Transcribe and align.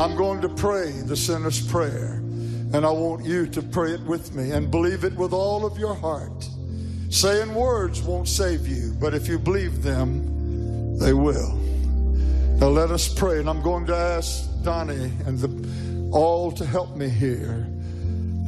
I'm 0.00 0.16
going 0.16 0.40
to 0.40 0.48
pray 0.48 0.92
the 0.92 1.14
sinner's 1.14 1.60
prayer, 1.60 2.14
and 2.72 2.86
I 2.86 2.90
want 2.90 3.26
you 3.26 3.46
to 3.48 3.60
pray 3.60 3.92
it 3.92 4.00
with 4.00 4.34
me 4.34 4.50
and 4.52 4.70
believe 4.70 5.04
it 5.04 5.14
with 5.14 5.34
all 5.34 5.66
of 5.66 5.76
your 5.76 5.94
heart. 5.94 6.48
Saying 7.10 7.54
words 7.54 8.00
won't 8.00 8.26
save 8.26 8.66
you, 8.66 8.96
but 8.98 9.12
if 9.12 9.28
you 9.28 9.38
believe 9.38 9.82
them, 9.82 10.98
they 10.98 11.12
will. 11.12 11.54
Now 12.56 12.68
let 12.68 12.90
us 12.90 13.12
pray, 13.12 13.40
and 13.40 13.50
I'm 13.50 13.60
going 13.60 13.84
to 13.88 13.94
ask 13.94 14.48
Donnie 14.62 15.12
and 15.26 15.38
the, 15.38 15.50
all 16.16 16.50
to 16.52 16.64
help 16.64 16.96
me 16.96 17.10
here. 17.10 17.66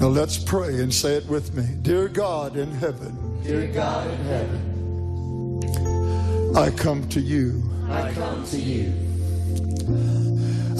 Now 0.00 0.09
let's 0.09 0.39
pray 0.39 0.80
and 0.80 0.91
say 0.91 1.16
it 1.16 1.27
with 1.27 1.55
me. 1.55 1.66
Dear 1.82 2.09
God 2.09 2.57
in 2.57 2.73
heaven, 2.73 3.43
Dear 3.43 3.66
God 3.66 4.11
in 4.11 4.25
heaven, 4.25 5.61
I 6.57 6.71
come 6.71 7.07
to 7.11 7.21
you. 7.21 7.62
I 7.91 8.11
come 8.14 8.43
to 8.46 8.57
you. 8.57 8.95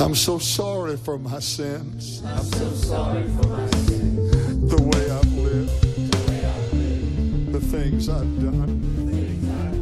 I'm 0.03 0.17
so 0.17 0.37
sorry 0.37 0.97
for 0.97 1.17
my 1.17 1.39
sins, 1.39 2.23
I'm 2.27 2.43
so 2.43 2.71
sorry 2.73 3.23
for 3.23 3.47
my 3.47 3.71
sins, 3.71 4.69
the 4.69 4.83
way 4.83 5.09
I've 5.09 5.33
lived, 5.35 6.13
the 6.13 6.19
way 6.29 6.45
I've 6.45 6.73
lived, 6.73 7.53
the 7.53 7.61
things 7.61 8.09
I've 8.09 8.41
done. 8.43 8.81
things 9.07 9.49
I've 9.49 9.79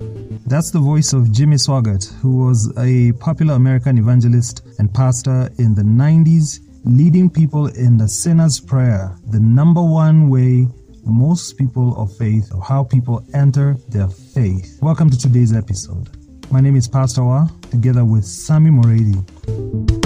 done. 0.00 0.42
That's 0.46 0.72
the 0.72 0.80
voice 0.80 1.12
of 1.12 1.30
Jimmy 1.30 1.58
Swaggart, 1.58 2.12
who 2.14 2.38
was 2.44 2.76
a 2.76 3.12
popular 3.20 3.54
American 3.54 3.98
evangelist 3.98 4.62
and 4.80 4.92
pastor 4.92 5.48
in 5.58 5.76
the 5.76 5.82
90s, 5.82 6.58
leading 6.84 7.30
people 7.30 7.68
in 7.68 7.98
the 7.98 8.08
sinner's 8.08 8.58
prayer, 8.58 9.16
the 9.28 9.38
number 9.38 9.80
one 9.80 10.28
way 10.28 10.66
most 11.04 11.56
people 11.56 11.96
of 11.96 12.16
faith, 12.16 12.50
or 12.52 12.60
how 12.62 12.82
people 12.82 13.24
enter 13.32 13.76
their 13.90 14.08
faith. 14.08 14.80
Welcome 14.82 15.08
to 15.10 15.16
today's 15.16 15.52
episode. 15.52 16.19
My 16.52 16.60
name 16.60 16.74
is 16.74 16.88
Pastor 16.88 17.22
Wa, 17.22 17.46
together 17.70 18.04
with 18.04 18.24
Sami 18.24 18.70
Moredi. 18.70 19.99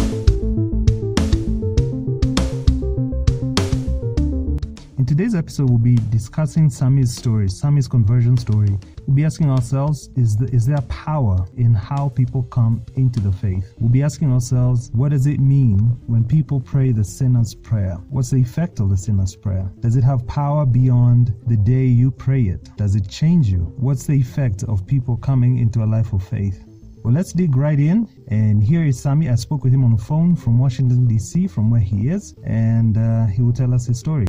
In 4.96 5.04
today's 5.04 5.34
episode, 5.34 5.70
we'll 5.70 5.78
be 5.78 5.96
discussing 6.10 6.70
Sami's 6.70 7.12
story, 7.12 7.48
Sami's 7.48 7.88
conversion 7.88 8.36
story. 8.36 8.78
We'll 9.08 9.16
be 9.16 9.24
asking 9.24 9.50
ourselves, 9.50 10.08
is, 10.14 10.36
the, 10.36 10.44
is 10.54 10.66
there 10.66 10.80
power 10.82 11.44
in 11.56 11.74
how 11.74 12.10
people 12.10 12.44
come 12.44 12.80
into 12.94 13.18
the 13.18 13.32
faith? 13.32 13.74
We'll 13.80 13.90
be 13.90 14.04
asking 14.04 14.32
ourselves, 14.32 14.92
what 14.92 15.10
does 15.10 15.26
it 15.26 15.40
mean 15.40 15.78
when 16.06 16.22
people 16.22 16.60
pray 16.60 16.92
the 16.92 17.02
sinner's 17.02 17.56
prayer? 17.56 17.94
What's 18.08 18.30
the 18.30 18.40
effect 18.40 18.78
of 18.78 18.88
the 18.88 18.96
sinner's 18.96 19.34
prayer? 19.34 19.68
Does 19.80 19.96
it 19.96 20.04
have 20.04 20.24
power 20.28 20.64
beyond 20.64 21.34
the 21.48 21.56
day 21.56 21.86
you 21.86 22.12
pray 22.12 22.42
it? 22.42 22.70
Does 22.76 22.94
it 22.94 23.08
change 23.08 23.48
you? 23.48 23.74
What's 23.76 24.06
the 24.06 24.14
effect 24.14 24.62
of 24.62 24.86
people 24.86 25.16
coming 25.16 25.58
into 25.58 25.82
a 25.82 25.86
life 25.86 26.12
of 26.12 26.22
faith? 26.22 26.64
Well, 27.02 27.12
let's 27.12 27.32
dig 27.32 27.56
right 27.56 27.80
in. 27.80 28.08
And 28.28 28.62
here 28.62 28.84
is 28.84 29.00
Sami. 29.00 29.28
I 29.28 29.34
spoke 29.34 29.64
with 29.64 29.74
him 29.74 29.82
on 29.82 29.96
the 29.96 30.02
phone 30.02 30.36
from 30.36 30.56
Washington, 30.56 31.08
D.C., 31.08 31.48
from 31.48 31.68
where 31.68 31.80
he 31.80 32.08
is, 32.08 32.34
and 32.44 32.96
uh, 32.96 33.26
he 33.26 33.42
will 33.42 33.52
tell 33.52 33.74
us 33.74 33.86
his 33.86 33.98
story. 33.98 34.26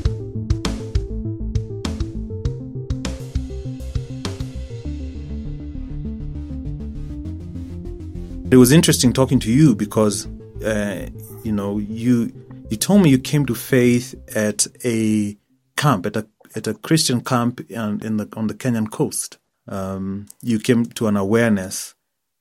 It 8.55 8.57
was 8.57 8.71
interesting 8.71 9.11
talking 9.11 9.39
to 9.39 9.51
you 9.51 9.75
because, 9.75 10.27
uh, 10.63 11.09
you 11.43 11.51
know, 11.51 11.77
you 11.77 12.31
you 12.69 12.77
told 12.77 13.01
me 13.01 13.09
you 13.09 13.19
came 13.19 13.45
to 13.47 13.53
faith 13.53 14.15
at 14.33 14.65
a 14.85 15.37
camp, 15.75 16.05
at 16.05 16.15
a 16.15 16.25
at 16.55 16.65
a 16.65 16.73
Christian 16.73 17.19
camp 17.19 17.59
in, 17.69 17.99
in 18.01 18.15
the 18.15 18.29
on 18.37 18.47
the 18.47 18.53
Kenyan 18.53 18.89
coast. 18.89 19.39
Um, 19.67 20.27
you 20.41 20.59
came 20.59 20.85
to 20.85 21.07
an 21.07 21.17
awareness 21.17 21.95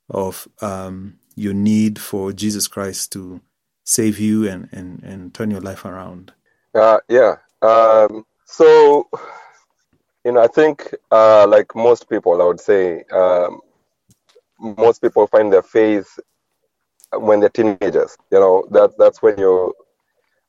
of 0.09 0.47
um, 0.61 1.19
your 1.35 1.53
need 1.53 1.99
for 1.99 2.31
Jesus 2.31 2.69
Christ 2.69 3.11
to 3.11 3.41
save 3.83 4.17
you 4.17 4.47
and, 4.47 4.69
and, 4.71 5.03
and 5.03 5.33
turn 5.33 5.51
your 5.51 5.59
life 5.59 5.83
around. 5.83 6.31
Uh, 6.73 6.99
yeah. 7.09 7.35
Um, 7.61 8.25
so, 8.45 9.09
you 10.23 10.31
know, 10.31 10.41
I 10.41 10.47
think, 10.47 10.95
uh, 11.11 11.45
like 11.45 11.75
most 11.75 12.09
people, 12.09 12.41
I 12.41 12.45
would 12.45 12.61
say, 12.61 13.03
um, 13.11 13.59
most 14.59 15.01
people 15.01 15.27
find 15.27 15.51
their 15.51 15.63
faith 15.63 16.19
when 17.13 17.39
they're 17.39 17.49
teenagers. 17.49 18.17
You 18.31 18.39
know, 18.39 18.67
that 18.71 18.93
that's 18.97 19.21
when 19.21 19.37
you, 19.37 19.73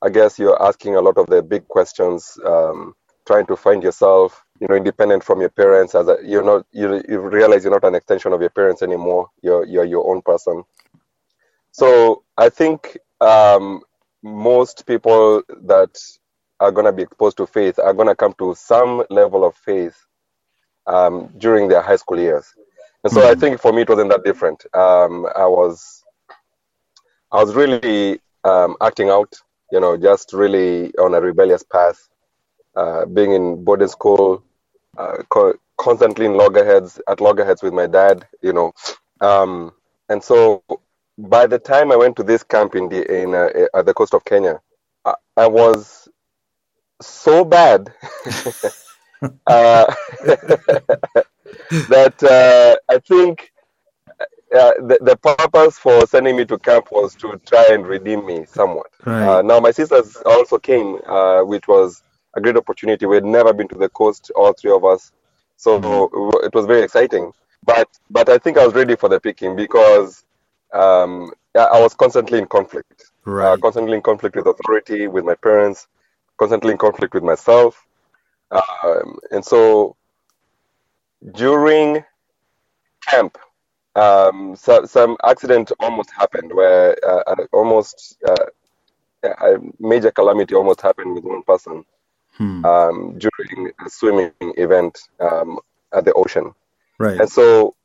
I 0.01 0.09
guess, 0.09 0.39
you're 0.39 0.61
asking 0.61 0.95
a 0.95 1.01
lot 1.01 1.17
of 1.17 1.27
the 1.27 1.41
big 1.41 1.67
questions, 1.67 2.37
um, 2.45 2.95
trying 3.25 3.45
to 3.47 3.55
find 3.55 3.83
yourself. 3.83 4.43
You 4.59 4.67
know, 4.67 4.75
independent 4.75 5.23
from 5.23 5.39
your 5.39 5.49
parents. 5.49 5.93
As 5.93 6.07
a, 6.07 6.17
you're 6.23 6.43
not, 6.43 6.65
you 6.71 7.03
you 7.07 7.19
realize 7.19 7.63
you're 7.63 7.73
not 7.73 7.83
an 7.83 7.95
extension 7.95 8.33
of 8.33 8.41
your 8.41 8.49
parents 8.49 8.81
anymore. 8.81 9.29
You're 9.43 9.65
you're 9.65 9.85
your 9.85 10.09
own 10.09 10.21
person. 10.21 10.63
So 11.71 12.23
I 12.37 12.49
think 12.49 12.97
um, 13.21 13.81
most 14.23 14.87
people 14.87 15.43
that 15.65 15.95
are 16.59 16.71
going 16.71 16.85
to 16.85 16.91
be 16.91 17.03
exposed 17.03 17.37
to 17.37 17.45
faith 17.45 17.77
are 17.77 17.93
going 17.93 18.07
to 18.07 18.15
come 18.15 18.33
to 18.39 18.55
some 18.55 19.03
level 19.11 19.45
of 19.45 19.55
faith 19.55 19.95
um, 20.87 21.29
during 21.37 21.67
their 21.67 21.81
high 21.81 21.97
school 21.97 22.19
years. 22.19 22.47
And 23.07 23.13
so 23.13 23.31
I 23.31 23.35
think 23.35 23.61
for 23.61 23.71
me 23.71 23.83
it 23.83 23.89
wasn't 23.89 24.09
that 24.09 24.25
different. 24.25 24.65
Um, 24.73 25.25
I 25.33 25.45
was 25.45 26.03
I 27.31 27.41
was 27.41 27.55
really 27.55 28.19
um, 28.43 28.75
acting 28.81 29.09
out, 29.09 29.33
you 29.71 29.79
know, 29.79 29.95
just 29.95 30.33
really 30.33 30.93
on 30.97 31.13
a 31.13 31.21
rebellious 31.21 31.63
path, 31.63 32.05
uh, 32.75 33.05
being 33.05 33.31
in 33.31 33.63
boarding 33.63 33.87
school, 33.87 34.43
uh, 34.97 35.23
co- 35.29 35.57
constantly 35.77 36.25
in 36.25 36.33
loggerheads 36.35 36.99
at 37.07 37.21
loggerheads 37.21 37.63
with 37.63 37.71
my 37.71 37.87
dad, 37.87 38.27
you 38.41 38.51
know, 38.51 38.73
um, 39.21 39.71
and 40.09 40.21
so 40.21 40.61
by 41.17 41.47
the 41.47 41.59
time 41.59 41.93
I 41.93 41.95
went 41.95 42.17
to 42.17 42.23
this 42.23 42.43
camp 42.43 42.75
in 42.75 42.89
the 42.89 43.21
in 43.21 43.33
uh, 43.33 43.67
at 43.73 43.85
the 43.85 43.93
coast 43.93 44.13
of 44.15 44.25
Kenya, 44.25 44.59
I, 45.05 45.13
I 45.37 45.47
was 45.47 46.09
so 47.01 47.45
bad. 47.45 47.93
Uh, 49.47 49.91
that 51.89 52.21
uh, 52.23 52.75
I 52.93 52.99
think 52.99 53.51
uh, 54.55 54.71
the, 54.79 54.97
the 55.01 55.17
purpose 55.17 55.77
for 55.77 56.05
sending 56.07 56.37
me 56.37 56.45
to 56.45 56.57
camp 56.59 56.87
was 56.91 57.15
to 57.15 57.39
try 57.45 57.67
and 57.71 57.85
redeem 57.85 58.25
me 58.25 58.45
somewhat. 58.45 58.87
Right. 59.05 59.27
Uh, 59.27 59.41
now 59.41 59.59
my 59.59 59.71
sisters 59.71 60.15
also 60.25 60.57
came, 60.57 60.99
uh, 61.05 61.41
which 61.41 61.67
was 61.67 62.01
a 62.35 62.41
great 62.41 62.55
opportunity. 62.55 63.05
We 63.05 63.15
had 63.15 63.25
never 63.25 63.53
been 63.53 63.67
to 63.69 63.77
the 63.77 63.89
coast, 63.89 64.31
all 64.35 64.53
three 64.53 64.71
of 64.71 64.85
us, 64.85 65.11
so 65.57 65.75
it 66.43 66.53
was 66.53 66.65
very 66.65 66.81
exciting. 66.83 67.31
But 67.65 67.89
but 68.09 68.29
I 68.29 68.37
think 68.37 68.57
I 68.57 68.65
was 68.65 68.75
ready 68.75 68.95
for 68.95 69.09
the 69.09 69.19
picking 69.19 69.55
because 69.55 70.23
um, 70.73 71.31
I 71.55 71.63
I 71.63 71.81
was 71.81 71.93
constantly 71.93 72.37
in 72.39 72.45
conflict, 72.45 73.11
uh, 73.25 73.31
Right. 73.31 73.61
constantly 73.61 73.97
in 73.97 74.01
conflict 74.01 74.35
with 74.35 74.47
authority, 74.47 75.07
with 75.07 75.25
my 75.25 75.35
parents, 75.35 75.87
constantly 76.37 76.71
in 76.71 76.77
conflict 76.77 77.13
with 77.13 77.23
myself, 77.23 77.85
um, 78.51 79.19
and 79.31 79.43
so 79.43 79.97
during 81.33 82.03
camp, 83.07 83.37
um, 83.95 84.55
so, 84.55 84.85
some 84.85 85.17
accident 85.23 85.71
almost 85.79 86.11
happened 86.11 86.53
where 86.53 86.95
uh, 87.07 87.35
almost 87.51 88.17
uh, 88.27 88.45
a 89.23 89.57
major 89.79 90.11
calamity 90.11 90.55
almost 90.55 90.81
happened 90.81 91.13
with 91.15 91.23
one 91.23 91.43
person 91.43 91.83
Hmm. 92.37 92.63
um, 92.63 93.17
during 93.17 93.71
a 93.83 93.89
swimming 93.89 94.31
event 94.39 94.99
um, 95.19 95.57
at 95.91 96.05
the 96.05 96.13
ocean. 96.13 96.53
Right. 96.99 97.19
And 97.19 97.29
so 97.29 97.75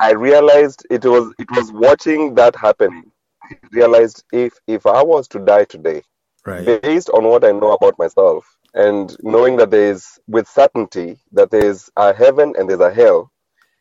I 0.00 0.12
realized 0.12 0.86
it 0.90 1.04
was 1.04 1.34
it 1.38 1.50
was 1.50 1.70
watching 1.72 2.34
that 2.36 2.56
happening. 2.56 3.10
I 3.42 3.56
realized 3.72 4.24
if 4.32 4.54
if 4.66 4.86
I 4.86 5.02
was 5.02 5.28
to 5.28 5.38
die 5.38 5.64
today, 5.64 6.02
Right. 6.46 6.64
based 6.82 7.10
on 7.10 7.24
what 7.24 7.44
I 7.44 7.52
know 7.52 7.72
about 7.72 7.98
myself 7.98 8.57
and 8.78 9.16
knowing 9.22 9.56
that 9.56 9.70
there 9.70 9.90
is 9.90 10.18
with 10.28 10.48
certainty 10.48 11.18
that 11.32 11.50
there 11.50 11.64
is 11.64 11.90
a 11.96 12.14
heaven 12.14 12.54
and 12.56 12.68
there's 12.70 12.80
a 12.80 12.94
hell, 12.94 13.30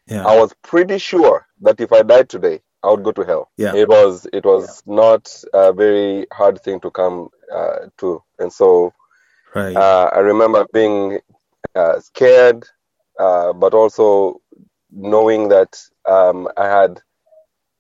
Yeah. 0.08 0.26
I 0.26 0.36
was 0.42 0.54
pretty 0.64 0.98
sure 0.98 1.46
that 1.62 1.80
if 1.80 1.92
I 1.94 2.02
died 2.02 2.30
today, 2.30 2.62
I 2.84 2.88
would 2.92 3.04
go 3.04 3.12
to 3.12 3.24
hell. 3.24 3.52
Yeah. 3.58 3.76
It 3.76 3.88
was 3.88 4.28
it 4.34 4.44
was 4.46 4.82
not 4.86 5.24
a 5.54 5.72
very 5.74 6.26
hard 6.40 6.62
thing 6.64 6.80
to 6.82 6.90
come 6.92 7.30
uh, 7.58 7.80
to, 8.00 8.24
and 8.40 8.52
so 8.52 8.94
Right. 9.56 9.76
uh, 9.76 10.10
I 10.14 10.20
remember 10.20 10.66
being 10.74 11.20
uh, 11.76 12.00
scared, 12.00 12.66
uh, 13.20 13.54
but 13.54 13.74
also 13.74 14.42
knowing 14.92 15.50
that 15.50 15.72
um, 16.06 16.48
I 16.58 16.66
had 16.80 17.02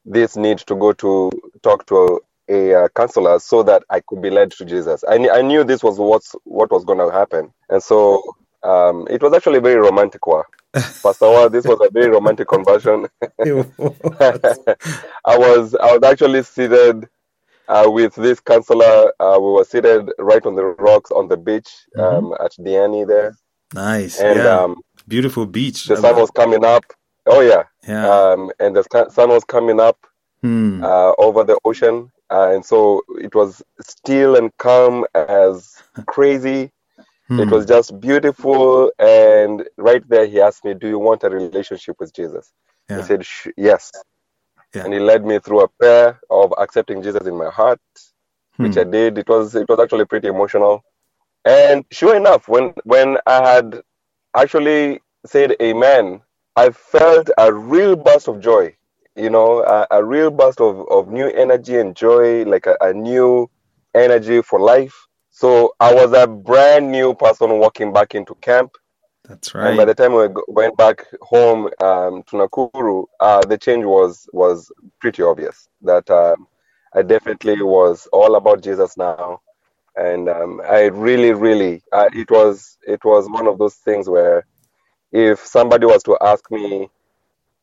this 0.05 0.35
need 0.37 0.59
to 0.59 0.75
go 0.75 0.93
to 0.93 1.31
talk 1.63 1.85
to 1.87 2.21
a, 2.49 2.73
uh 2.73 2.87
counselor 2.95 3.39
so 3.39 3.63
that 3.63 3.83
I 3.89 3.99
could 4.01 4.21
be 4.21 4.29
led 4.29 4.51
to 4.51 4.65
Jesus. 4.65 5.03
I, 5.03 5.17
kn- 5.17 5.31
I 5.33 5.41
knew 5.41 5.63
this 5.63 5.83
was 5.83 5.99
what's, 5.99 6.35
what 6.43 6.71
was 6.71 6.85
going 6.85 6.99
to 6.99 7.11
happen. 7.11 7.51
And 7.69 7.81
so 7.83 8.21
um, 8.63 9.07
it 9.09 9.21
was 9.21 9.33
actually 9.33 9.59
very 9.59 9.75
romantic. 9.79 10.25
Wa. 10.27 10.43
Pastor 10.73 11.29
Wa, 11.29 11.47
this 11.49 11.65
was 11.65 11.79
a 11.81 11.89
very 11.91 12.09
romantic 12.09 12.47
conversion. 12.47 13.07
I 15.25 15.37
was 15.37 15.75
I 15.75 15.95
was 15.97 15.99
actually 16.03 16.43
seated 16.43 17.07
uh, 17.67 17.85
with 17.87 18.15
this 18.15 18.39
counselor. 18.39 19.11
Uh, 19.19 19.37
we 19.39 19.51
were 19.51 19.63
seated 19.63 20.09
right 20.19 20.45
on 20.45 20.55
the 20.55 20.63
rocks 20.65 21.11
on 21.11 21.27
the 21.27 21.37
beach 21.37 21.69
um, 21.97 22.33
at 22.43 22.51
Diani 22.59 23.07
there, 23.07 23.35
nice. 23.73 24.19
and 24.19 24.39
yeah. 24.39 24.59
um, 24.59 24.81
Beautiful 25.07 25.45
beach. 25.45 25.85
the 25.85 25.97
sun 25.97 26.15
was 26.15 26.31
coming 26.31 26.63
up. 26.65 26.83
Oh 27.25 27.41
yeah, 27.41 27.63
yeah. 27.87 28.07
um, 28.09 28.51
and 28.59 28.75
the 28.75 28.83
sun 29.11 29.29
was 29.29 29.43
coming 29.45 29.79
up, 29.79 29.97
Hmm. 30.41 30.83
uh, 30.83 31.13
over 31.17 31.43
the 31.43 31.57
ocean. 31.65 32.11
Uh, 32.31 32.51
and 32.53 32.65
so 32.65 33.03
it 33.21 33.35
was 33.35 33.63
still 33.81 34.35
and 34.37 34.51
calm 34.57 35.05
as 35.15 35.81
crazy. 36.07 36.71
Hmm. 37.27 37.39
It 37.41 37.51
was 37.51 37.65
just 37.65 37.99
beautiful. 37.99 38.91
And 38.99 39.67
right 39.77 40.07
there, 40.09 40.27
he 40.27 40.41
asked 40.41 40.65
me, 40.65 40.73
Do 40.75 40.87
you 40.87 40.99
want 40.99 41.23
a 41.23 41.29
relationship 41.31 41.97
with 41.99 42.13
Jesus? 42.13 42.51
Yeah. 42.89 42.99
I 42.99 43.01
said, 43.03 43.25
"Sh- 43.25 43.49
Yes. 43.57 43.91
Yeah. 44.75 44.85
And 44.85 44.93
he 44.93 44.99
led 44.99 45.25
me 45.25 45.39
through 45.39 45.61
a 45.61 45.69
prayer 45.69 46.19
of 46.29 46.53
accepting 46.57 47.03
Jesus 47.03 47.27
in 47.27 47.37
my 47.37 47.49
heart, 47.49 47.81
which 48.57 48.75
Hmm. 48.75 48.81
I 48.81 48.85
did. 48.85 49.17
It 49.19 49.29
was 49.29 49.55
it 49.55 49.69
was 49.69 49.79
actually 49.79 50.05
pretty 50.05 50.29
emotional. 50.29 50.83
And 51.45 51.85
sure 51.91 52.15
enough, 52.17 52.47
when 52.49 52.73
when 52.85 53.19
I 53.27 53.47
had 53.55 53.81
actually 54.35 55.01
said 55.25 55.55
amen, 55.61 56.21
I 56.57 56.71
felt 56.71 57.31
a 57.39 57.53
real 57.53 57.97
burst 57.97 58.29
of 58.29 58.41
joy. 58.41 58.76
You 59.17 59.29
know, 59.31 59.63
a, 59.63 59.87
a 59.91 60.03
real 60.03 60.31
burst 60.31 60.61
of, 60.61 60.87
of 60.89 61.09
new 61.09 61.27
energy 61.27 61.77
and 61.79 61.95
joy, 61.95 62.45
like 62.45 62.67
a, 62.67 62.77
a 62.81 62.93
new 62.93 63.49
energy 63.95 64.41
for 64.41 64.59
life. 64.59 65.07
So 65.31 65.73
I 65.79 65.93
was 65.93 66.13
a 66.13 66.27
brand 66.27 66.91
new 66.91 67.13
person 67.15 67.59
walking 67.59 67.93
back 67.93 68.15
into 68.15 68.35
camp. 68.35 68.71
That's 69.27 69.53
right. 69.55 69.69
And 69.69 69.77
by 69.77 69.85
the 69.85 69.95
time 69.95 70.13
we 70.13 70.27
went 70.47 70.77
back 70.77 71.05
home 71.21 71.69
um, 71.81 72.23
to 72.27 72.37
Nakuru, 72.37 73.05
uh, 73.19 73.41
the 73.41 73.57
change 73.57 73.85
was 73.85 74.29
was 74.33 74.71
pretty 74.99 75.23
obvious. 75.23 75.67
That 75.81 76.09
um, 76.09 76.47
I 76.93 77.01
definitely 77.01 77.61
was 77.61 78.07
all 78.13 78.35
about 78.35 78.63
Jesus 78.63 78.97
now, 78.97 79.41
and 79.95 80.29
um, 80.29 80.61
I 80.67 80.85
really, 80.85 81.33
really, 81.33 81.83
uh, 81.91 82.09
it 82.13 82.31
was 82.31 82.77
it 82.87 83.03
was 83.03 83.29
one 83.29 83.47
of 83.47 83.57
those 83.57 83.75
things 83.75 84.09
where 84.09 84.45
if 85.11 85.45
somebody 85.45 85.85
was 85.85 86.03
to 86.03 86.17
ask 86.21 86.49
me 86.51 86.89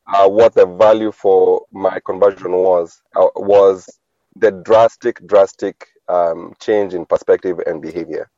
uh, 0.09 0.29
what 0.29 0.55
the 0.55 0.67
value 0.67 1.13
for 1.13 1.63
my 1.73 2.01
conversion 2.05 2.53
was, 2.53 3.03
uh, 3.17 3.29
was 3.37 4.01
the 4.37 4.51
drastic, 4.51 5.27
drastic 5.27 5.87
um, 6.09 6.55
change 6.61 6.95
in 6.95 7.07
perspective 7.07 7.59
and 7.67 7.83
behavior 7.83 8.31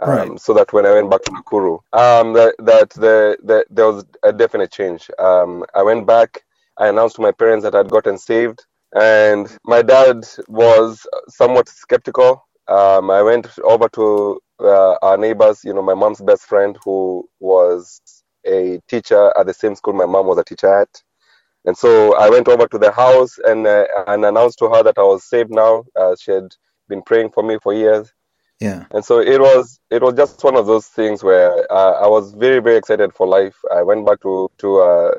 um, 0.00 0.36
Right. 0.36 0.38
so 0.38 0.54
that 0.54 0.72
when 0.72 0.86
I 0.86 0.92
went 0.94 1.10
back 1.10 1.22
to 1.24 1.30
Nakuru, 1.32 1.80
um, 1.92 2.32
that, 2.34 2.54
that 2.60 2.90
the, 2.90 3.38
the, 3.42 3.64
there 3.70 3.86
was 3.86 4.04
a 4.22 4.32
definite 4.32 4.72
change. 4.72 5.10
Um, 5.18 5.64
I 5.74 5.82
went 5.82 6.06
back, 6.06 6.44
I 6.78 6.88
announced 6.88 7.16
to 7.16 7.22
my 7.22 7.32
parents 7.32 7.64
that 7.64 7.74
I'd 7.74 7.90
gotten 7.90 8.18
saved, 8.18 8.64
and 8.94 9.48
my 9.64 9.82
dad 9.82 10.26
was 10.48 11.06
somewhat 11.28 11.68
skeptical. 11.68 12.46
Um, 12.68 13.10
I 13.10 13.22
went 13.22 13.48
over 13.64 13.88
to 13.90 14.40
uh, 14.60 14.96
our 15.02 15.16
neighbors, 15.16 15.64
you 15.64 15.74
know, 15.74 15.82
my 15.82 15.94
mom's 15.94 16.20
best 16.20 16.42
friend, 16.44 16.78
who 16.84 17.28
was 17.40 18.00
a 18.46 18.80
teacher 18.88 19.32
at 19.38 19.46
the 19.46 19.54
same 19.54 19.74
school 19.74 19.94
my 19.94 20.06
mom 20.06 20.26
was 20.26 20.38
a 20.38 20.44
teacher 20.44 20.82
at. 20.82 20.88
And 21.64 21.76
so 21.76 22.16
I 22.16 22.30
went 22.30 22.48
over 22.48 22.66
to 22.68 22.78
the 22.78 22.92
house 22.92 23.38
and 23.44 23.66
uh, 23.66 23.84
and 24.06 24.24
announced 24.24 24.58
to 24.60 24.68
her 24.70 24.82
that 24.82 24.98
I 24.98 25.02
was 25.02 25.24
saved 25.24 25.50
now. 25.50 25.84
Uh, 25.94 26.14
she 26.18 26.30
had 26.32 26.48
been 26.88 27.02
praying 27.02 27.30
for 27.30 27.42
me 27.42 27.58
for 27.62 27.74
years 27.74 28.12
Yeah. 28.60 28.86
and 28.92 29.04
so 29.04 29.20
it 29.20 29.40
was 29.40 29.78
it 29.90 30.02
was 30.02 30.14
just 30.14 30.42
one 30.42 30.56
of 30.56 30.66
those 30.66 30.86
things 30.86 31.22
where 31.22 31.70
uh, 31.70 31.92
I 32.04 32.08
was 32.08 32.32
very 32.34 32.60
very 32.60 32.76
excited 32.76 33.12
for 33.14 33.26
life. 33.26 33.56
I 33.72 33.82
went 33.82 34.06
back 34.06 34.20
to 34.22 34.50
to 34.58 34.78
uh, 34.80 35.10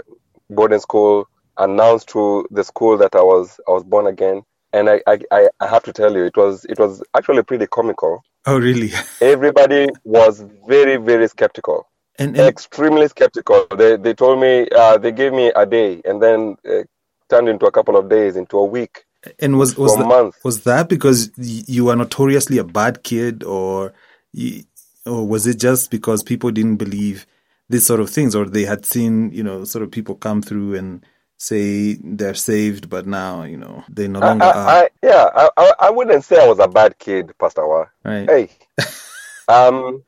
boarding 0.50 0.80
school, 0.80 1.28
announced 1.58 2.10
to 2.10 2.48
the 2.52 2.64
school 2.64 2.98
that 2.98 3.16
I 3.16 3.22
was 3.22 3.60
I 3.68 3.72
was 3.72 3.84
born 3.84 4.08
again, 4.08 4.44
and 4.74 4.90
I, 4.90 5.02
I 5.08 5.20
I 5.32 5.50
I 5.60 5.68
have 5.68 5.84
to 5.84 5.94
tell 5.94 6.14
you 6.14 6.24
it 6.26 6.38
was 6.38 6.66
it 6.66 6.80
was 6.80 7.04
actually 7.16 7.44
pretty 7.44 7.68
comical. 7.68 8.22
Oh, 8.46 8.60
really? 8.60 8.92
Everybody 9.22 9.88
was 10.04 10.44
very 10.68 10.98
very 10.98 11.28
skeptical, 11.28 11.88
And, 12.20 12.36
and 12.38 12.48
extremely 12.48 13.08
skeptical. 13.08 13.66
They 13.76 13.96
they 13.96 14.14
told 14.14 14.40
me 14.40 14.68
uh, 14.76 14.98
they 14.98 15.12
gave 15.12 15.32
me 15.32 15.52
a 15.56 15.66
day, 15.66 16.02
and 16.04 16.22
then 16.22 16.58
uh, 16.70 16.84
turned 17.30 17.48
into 17.48 17.66
a 17.66 17.72
couple 17.72 17.96
of 17.96 18.10
days, 18.10 18.36
into 18.36 18.58
a 18.58 18.66
week, 18.66 19.06
and 19.40 19.58
was 19.58 19.78
was 19.78 19.96
a 19.96 20.00
that, 20.00 20.06
month. 20.06 20.36
was 20.44 20.64
that 20.64 20.90
because 20.90 21.32
you 21.38 21.86
were 21.86 21.96
notoriously 21.96 22.58
a 22.58 22.64
bad 22.64 23.04
kid, 23.04 23.44
or 23.44 23.94
you, 24.34 24.64
or 25.06 25.26
was 25.26 25.48
it 25.48 25.60
just 25.60 25.92
because 25.92 26.22
people 26.24 26.52
didn't 26.52 26.76
believe 26.76 27.26
these 27.70 27.86
sort 27.86 28.00
of 28.00 28.10
things, 28.10 28.36
or 28.36 28.46
they 28.46 28.66
had 28.66 28.86
seen 28.86 29.32
you 29.32 29.44
know 29.44 29.64
sort 29.64 29.84
of 29.84 29.92
people 29.92 30.16
come 30.16 30.42
through 30.42 30.76
and 30.76 31.06
say 31.38 31.94
they're 32.04 32.34
saved, 32.34 32.90
but 32.90 33.08
now 33.08 33.44
you 33.44 33.58
know 33.58 33.84
they 33.90 34.08
no 34.08 34.20
I, 34.20 34.28
longer 34.28 34.46
are. 34.46 34.68
I, 34.68 34.82
I, 34.82 34.90
yeah, 35.02 35.30
I, 35.34 35.50
I 35.56 35.74
I 35.80 35.90
wouldn't 35.90 36.26
say 36.26 36.44
I 36.44 36.48
was 36.48 36.60
a 36.60 36.68
bad 36.68 36.98
kid, 37.00 37.34
Pastor 37.40 37.66
Wa. 37.68 37.86
right? 38.04 38.30
Hey, 38.30 38.50
um. 39.48 40.04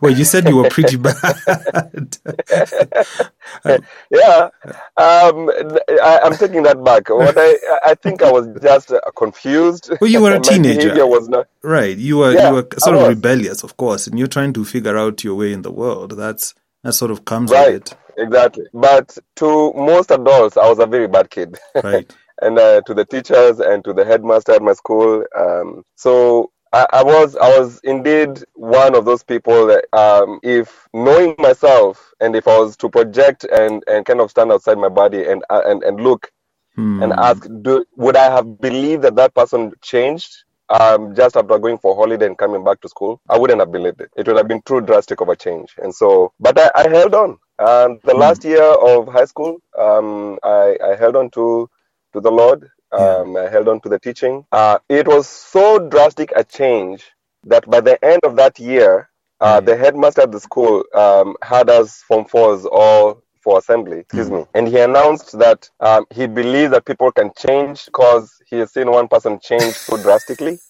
Well, 0.00 0.12
you 0.12 0.24
said 0.24 0.48
you 0.48 0.56
were 0.56 0.68
pretty 0.68 0.96
bad. 1.08 2.18
yeah 4.10 4.48
um 4.96 5.50
I, 6.02 6.20
i'm 6.24 6.36
taking 6.36 6.62
that 6.62 6.82
back 6.84 7.08
what 7.08 7.36
i 7.36 7.56
i 7.84 7.94
think 7.94 8.22
i 8.22 8.30
was 8.30 8.46
just 8.62 8.92
uh, 8.92 9.00
confused 9.16 9.90
Well, 10.00 10.10
you 10.10 10.20
were 10.22 10.34
a 10.34 10.40
teenager. 10.40 11.06
was 11.06 11.28
not 11.28 11.46
right. 11.62 11.96
You 11.96 12.18
were 12.18 12.32
Yeah, 12.32 12.48
you 12.48 12.54
were 12.54 12.68
sort 12.78 12.96
of 12.96 13.08
rebellious, 13.08 13.62
of 13.62 13.76
course, 13.76 14.06
and 14.06 14.18
you're 14.18 14.28
trying 14.28 14.52
to 14.54 14.64
figure 14.64 14.96
out 14.96 15.24
your 15.24 15.34
way 15.34 15.52
in 15.52 15.62
the 15.62 15.72
world. 15.72 16.12
That's 16.12 16.54
that 16.82 16.92
sort 16.92 17.10
of 17.10 17.24
comes 17.24 17.50
right 17.50 17.74
with 17.74 17.96
exactly 18.16 18.66
but 18.72 19.16
to 19.34 19.72
most 19.72 20.10
adults 20.12 20.56
i 20.56 20.68
was 20.68 20.78
a 20.78 20.86
very 20.86 21.08
bad 21.08 21.28
kid 21.30 21.58
right? 21.82 22.14
and 22.42 22.58
uh, 22.58 22.80
to 22.82 22.94
the 22.94 23.04
teachers 23.04 23.58
and 23.58 23.82
to 23.84 23.92
the 23.92 24.04
headmaster 24.04 24.52
at 24.52 24.62
my 24.62 24.72
school 24.72 25.24
um 25.36 25.82
so 25.96 26.50
I, 26.74 26.86
I 26.94 27.04
was 27.04 27.36
I 27.36 27.58
was 27.58 27.80
indeed 27.84 28.44
one 28.54 28.96
of 28.96 29.06
those 29.06 29.24
people 29.24 29.68
that 29.68 29.86
um, 29.98 30.40
if 30.44 30.88
knowing 30.94 31.36
myself 31.38 32.12
and 32.20 32.36
if 32.36 32.48
I 32.48 32.58
was 32.58 32.76
to 32.78 32.90
project 32.90 33.44
and, 33.44 33.84
and 33.88 34.06
kind 34.06 34.20
of 34.20 34.30
stand 34.30 34.52
outside 34.52 34.78
my 34.78 34.90
body 34.90 35.24
and 35.26 35.44
uh, 35.50 35.62
and, 35.66 35.84
and 35.84 36.00
look 36.02 36.32
Hmm. 36.76 37.00
and 37.00 37.14
ask, 37.18 37.46
do, 37.62 37.84
would 37.96 38.16
I 38.16 38.30
have 38.34 38.60
believed 38.60 39.02
that 39.04 39.16
that 39.16 39.34
person 39.34 39.72
changed 39.82 40.30
um, 40.70 41.14
just 41.14 41.36
after 41.36 41.58
going 41.58 41.78
for 41.78 41.96
holiday 41.96 42.26
and 42.26 42.38
coming 42.38 42.64
back 42.64 42.80
to 42.82 42.90
school? 42.90 43.22
I 43.30 43.38
wouldn't 43.38 43.60
have 43.60 43.72
believed 43.72 44.00
it. 44.02 44.10
It 44.16 44.28
would 44.28 44.38
have 44.38 44.48
been 44.48 44.62
too 44.62 44.80
drastic 44.82 45.20
of 45.20 45.30
a 45.30 45.36
change. 45.36 45.74
And 45.78 45.94
so, 45.94 46.32
but 46.40 46.58
I, 46.58 46.70
I 46.76 46.90
held 46.90 47.14
on. 47.14 47.38
And 47.58 48.00
the 48.04 48.14
Hmm. 48.14 48.34
last 48.34 48.44
year 48.44 48.62
of 48.64 49.08
high 49.08 49.26
school, 49.26 49.58
um, 49.78 50.38
I, 50.44 50.78
I 50.84 50.96
held 50.96 51.16
on 51.16 51.30
to 51.32 51.70
to 52.14 52.20
the 52.20 52.32
Lord. 52.32 52.70
Um, 52.92 53.36
I 53.36 53.48
held 53.50 53.68
on 53.68 53.80
to 53.82 53.88
the 53.88 53.98
teaching. 54.00 54.46
Uh, 54.52 54.78
it 54.88 55.06
was 55.08 55.28
so 55.28 55.78
drastic 55.88 56.32
a 56.36 56.44
change 56.44 57.04
that 57.44 57.68
by 57.70 57.80
the 57.80 58.02
end 58.04 58.20
of 58.24 58.36
that 58.36 58.58
year, 58.58 59.10
uh, 59.40 59.60
Mm. 59.60 59.66
the 59.66 59.76
headmaster 59.76 60.22
at 60.22 60.32
the 60.32 60.40
school 60.40 60.84
um, 60.94 61.36
had 61.42 61.70
us 61.70 62.02
Form 62.08 62.24
4s 62.26 62.66
all 62.70 63.22
for 63.42 63.58
assembly, 63.58 63.98
excuse 64.00 64.30
Mm. 64.30 64.32
me. 64.32 64.44
And 64.54 64.68
he 64.68 64.80
announced 64.80 65.38
that 65.38 65.70
um, 65.80 66.06
he 66.14 66.26
believes 66.26 66.72
that 66.72 66.86
people 66.86 67.12
can 67.12 67.30
change 67.38 67.86
because 67.86 68.32
he 68.48 68.58
has 68.58 68.72
seen 68.72 68.90
one 68.90 69.08
person 69.08 69.40
change 69.40 69.78
so 69.78 69.96
drastically. 69.98 70.60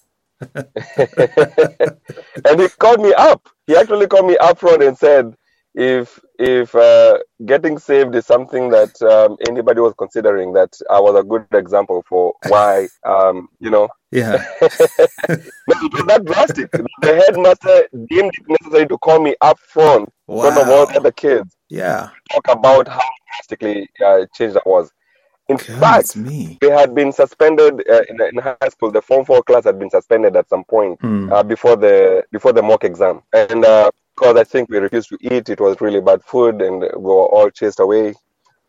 and 2.45 2.61
he 2.61 2.69
called 2.79 3.01
me 3.01 3.13
up. 3.15 3.47
He 3.67 3.75
actually 3.77 4.07
called 4.07 4.27
me 4.27 4.37
up 4.37 4.59
front 4.59 4.83
and 4.83 4.97
said, 4.97 5.35
if 5.75 6.19
if 6.39 6.73
uh, 6.75 7.17
getting 7.45 7.77
saved 7.77 8.15
is 8.15 8.25
something 8.25 8.69
that 8.69 8.99
um, 9.01 9.37
anybody 9.47 9.81
was 9.81 9.93
considering, 9.97 10.53
that 10.53 10.73
I 10.89 10.99
was 10.99 11.19
a 11.19 11.23
good 11.23 11.45
example 11.53 12.03
for 12.07 12.33
why, 12.47 12.87
um, 13.05 13.49
you 13.59 13.69
know, 13.69 13.87
Yeah. 14.11 14.43
but 14.61 14.69
it 15.29 15.93
was 15.93 16.05
that 16.07 16.23
drastic. 16.25 16.71
The 16.71 17.15
headmaster 17.15 17.87
deemed 18.09 18.31
it 18.37 18.45
necessary 18.61 18.87
to 18.87 18.97
call 18.97 19.19
me 19.21 19.35
up 19.41 19.59
front 19.59 20.09
in 20.27 20.39
front 20.39 20.57
of 20.57 20.67
all 20.69 20.85
the 20.87 20.97
other 20.97 21.11
kids, 21.11 21.55
Yeah. 21.69 22.09
talk 22.31 22.47
about 22.49 22.87
how 22.87 23.01
drastically 23.31 23.89
uh, 24.05 24.25
changed 24.33 24.55
that 24.55 24.65
was. 24.65 24.91
In 25.47 25.57
Goodness 25.57 25.79
fact, 25.79 26.15
me. 26.15 26.57
they 26.59 26.71
had 26.71 26.95
been 26.95 27.11
suspended 27.11 27.83
uh, 27.87 28.01
in, 28.09 28.19
in 28.21 28.37
high 28.41 28.69
school. 28.69 28.89
The 28.91 29.01
Form 29.01 29.25
Four 29.25 29.43
class 29.43 29.65
had 29.65 29.77
been 29.77 29.91
suspended 29.91 30.35
at 30.35 30.49
some 30.49 30.63
point 30.63 30.99
Hmm. 31.01 31.31
uh, 31.31 31.43
before 31.43 31.75
the 31.75 32.23
before 32.31 32.51
the 32.51 32.63
mock 32.63 32.83
exam, 32.83 33.21
and 33.31 33.63
because 34.15 34.37
I 34.37 34.43
think 34.43 34.69
we 34.69 34.79
refused 34.79 35.09
to 35.09 35.17
eat, 35.21 35.49
it 35.49 35.59
was 35.61 35.81
really 35.81 36.01
bad 36.01 36.23
food, 36.23 36.61
and 36.61 36.81
we 36.81 36.87
were 36.89 37.27
all 37.27 37.49
chased 37.51 37.79
away. 37.79 38.15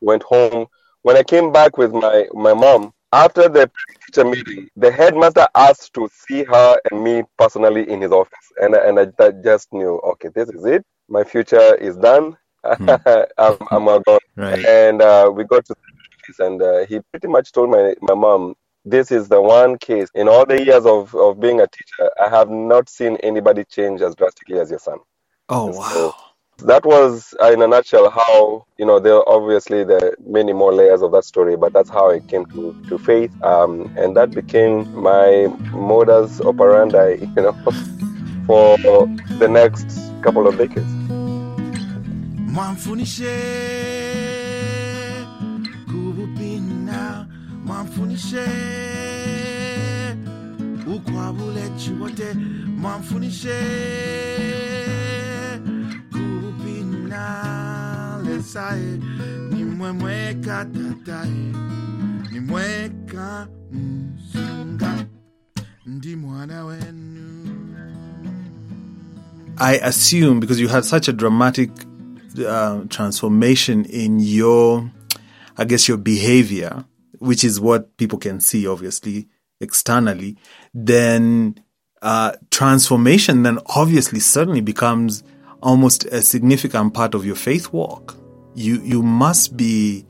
Went 0.00 0.22
home. 0.24 0.66
When 1.02 1.16
I 1.16 1.22
came 1.22 1.52
back 1.52 1.78
with 1.78 1.92
my 1.92 2.26
my 2.34 2.54
mom 2.54 2.92
after 3.12 3.48
the 3.48 3.70
teacher 4.06 4.24
meeting, 4.24 4.68
the 4.76 4.90
headmaster 4.92 5.46
asked 5.54 5.94
to 5.94 6.08
see 6.12 6.44
her 6.44 6.80
and 6.90 7.02
me 7.04 7.22
personally 7.38 7.88
in 7.90 8.00
his 8.02 8.12
office, 8.12 8.52
and 8.60 8.76
I- 8.76 8.86
and 8.88 9.00
I, 9.00 9.06
I 9.24 9.32
just 9.44 9.72
knew, 9.72 9.96
okay, 10.12 10.30
this 10.34 10.48
is 10.50 10.64
it. 10.66 10.84
My 11.08 11.24
future 11.24 11.76
is 11.76 11.96
done. 11.96 12.36
I'm, 12.64 13.58
I'm 13.70 13.88
all 13.88 14.00
gone 14.00 14.18
Right. 14.36 14.68
and 14.68 15.02
uh, 15.02 15.30
we 15.34 15.44
got 15.44 15.64
to 15.66 15.74
the 15.74 15.80
office 16.28 16.38
and 16.40 16.62
uh, 16.62 16.86
he 16.86 17.00
pretty 17.12 17.28
much 17.28 17.52
told 17.52 17.70
my, 17.70 17.94
my 18.02 18.14
mom 18.14 18.54
this 18.84 19.10
is 19.12 19.28
the 19.28 19.40
one 19.40 19.78
case 19.78 20.08
in 20.14 20.28
all 20.28 20.46
the 20.46 20.62
years 20.64 20.86
of, 20.86 21.14
of 21.14 21.40
being 21.40 21.60
a 21.60 21.68
teacher 21.68 22.10
i 22.24 22.28
have 22.28 22.50
not 22.50 22.88
seen 22.88 23.16
anybody 23.18 23.64
change 23.64 24.02
as 24.02 24.14
drastically 24.16 24.58
as 24.58 24.70
your 24.70 24.78
son 24.80 24.98
Oh 25.48 25.70
so- 25.72 25.78
wow. 25.78 26.14
that 26.64 26.84
was 26.84 27.34
uh, 27.42 27.52
in 27.52 27.62
a 27.62 27.68
nutshell 27.68 28.10
how 28.10 28.66
you 28.78 28.86
know 28.86 28.98
there 28.98 29.14
are 29.14 29.28
obviously 29.28 29.84
there 29.84 30.02
are 30.04 30.16
many 30.26 30.52
more 30.52 30.72
layers 30.72 31.02
of 31.02 31.12
that 31.12 31.24
story 31.24 31.56
but 31.56 31.72
that's 31.72 31.90
how 31.90 32.10
i 32.10 32.18
came 32.20 32.46
to, 32.46 32.74
to 32.88 32.98
faith. 32.98 33.30
Um, 33.44 33.92
and 33.96 34.16
that 34.16 34.30
became 34.32 34.90
my 35.00 35.46
modus 35.72 36.40
operandi 36.40 37.18
you 37.36 37.42
know 37.42 37.52
for 38.46 38.76
the 39.38 39.48
next 39.48 39.88
couple 40.22 40.46
of 40.46 40.56
decades. 40.56 40.86
Mwamfunishe 52.80 54.75
mwamfunishe 58.60 58.98
kupina 58.98 60.64
lesaye 60.64 61.52
nimwemweka 62.30 63.48
msunga 63.72 65.06
ndi 65.86 66.16
mwana 66.16 66.64
wenu 66.64 67.16
I 69.58 69.78
assume 69.80 70.40
because 70.40 70.60
you 70.62 70.68
had 70.68 70.84
such 70.84 71.08
a 71.08 71.12
dramatic 71.12 71.70
uh, 72.46 72.80
transformation 72.90 73.86
in 73.86 74.20
your, 74.20 74.90
I 75.56 75.64
guess, 75.64 75.88
your 75.88 75.96
behavior, 75.96 76.84
which 77.20 77.42
is 77.42 77.58
what 77.58 77.96
people 77.96 78.18
can 78.18 78.38
see, 78.40 78.66
obviously, 78.66 79.28
externally, 79.58 80.36
then 80.74 81.54
uh, 82.02 82.32
transformation 82.50 83.44
then 83.44 83.58
obviously 83.74 84.20
certainly 84.20 84.60
becomes 84.60 85.24
almost 85.62 86.04
a 86.12 86.20
significant 86.20 86.92
part 86.92 87.14
of 87.14 87.24
your 87.24 87.34
faith 87.36 87.72
walk. 87.72 88.14
You 88.56 88.80
you 88.82 89.02
must 89.02 89.56
be 89.56 90.06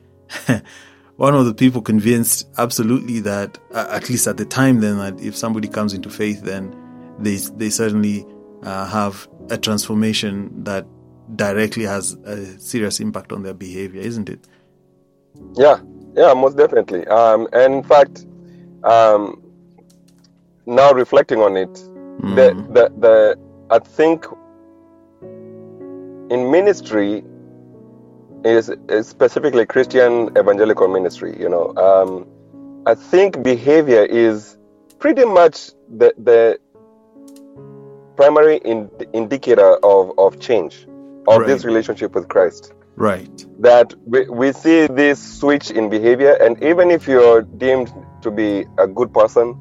one 1.17 1.35
of 1.35 1.45
the 1.45 1.55
people 1.55 1.83
convinced 1.83 2.49
absolutely 2.59 3.21
that 3.21 3.59
uh, 3.73 3.87
at 3.91 4.09
least 4.09 4.27
at 4.27 4.37
the 4.37 4.45
time 4.45 4.81
then 4.81 4.99
that 4.99 5.21
if 5.21 5.37
somebody 5.37 5.69
comes 5.69 5.95
into 5.95 6.09
faith 6.09 6.43
then 6.43 6.75
they 7.19 7.37
they 7.57 7.71
certainly 7.71 8.25
uh, 8.63 8.87
have 8.87 9.29
a 9.51 9.59
transformation 9.59 10.65
that 10.65 10.87
directly 11.35 11.85
has 11.85 12.13
a 12.25 12.59
serious 12.61 13.01
impact 13.01 13.33
on 13.33 13.43
their 13.43 13.55
behavior, 13.55 14.01
isn't 14.01 14.29
it? 14.29 14.47
Yeah, 15.55 15.81
yeah, 16.15 16.35
most 16.35 16.57
definitely. 16.57 17.07
Um, 17.09 17.49
and 17.53 17.75
in 17.75 17.83
fact, 17.83 18.27
um, 18.85 19.43
now 20.67 20.93
reflecting 20.93 21.41
on 21.41 21.57
it, 21.57 21.75
the, 22.35 22.55
the 22.71 22.93
the 22.99 23.39
I 23.71 23.79
think 23.79 24.27
in 26.31 26.51
ministry 26.51 27.23
is, 28.47 28.71
is 28.89 29.09
specifically 29.09 29.67
Christian 29.67 30.31
evangelical 30.39 30.89
ministry. 30.89 31.37
You 31.39 31.49
know, 31.49 31.75
um, 31.77 32.27
I 32.87 32.95
think 32.95 33.43
behavior 33.43 34.05
is 34.05 34.57
pretty 34.99 35.25
much 35.25 35.71
the 35.89 36.15
the 36.19 36.59
primary 38.17 38.57
in, 38.59 38.91
indicator 39.13 39.77
of, 39.85 40.13
of 40.19 40.41
change 40.41 40.87
of 41.29 41.41
Right. 41.41 41.47
this 41.47 41.65
relationship 41.65 42.15
with 42.15 42.29
Christ 42.29 42.73
Right. 42.97 43.47
that 43.61 43.93
we, 44.07 44.29
we 44.29 44.53
see 44.53 44.87
this 44.87 45.21
switch 45.21 45.71
in 45.71 45.91
behavior 45.91 46.33
and 46.41 46.63
even 46.63 46.91
if 46.91 47.07
you're 47.07 47.43
deemed 47.43 47.93
to 48.23 48.31
be 48.31 48.65
a 48.79 48.87
good 48.87 49.13
person 49.13 49.55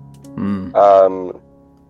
um, 0.75 1.41